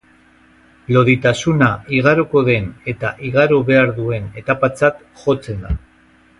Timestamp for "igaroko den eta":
1.99-3.13